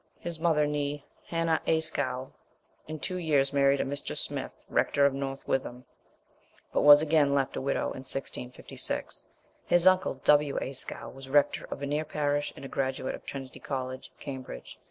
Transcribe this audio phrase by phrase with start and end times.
[0.19, 2.31] His mother, née Hannah Ayscough,
[2.87, 4.17] in two years married a Mr.
[4.17, 5.85] Smith, rector of North Witham,
[6.73, 9.25] but was again left a widow in 1656.
[9.67, 10.57] His uncle, W.
[10.59, 14.79] Ayscough, was rector of a near parish and a graduate of Trinity College, Cambridge.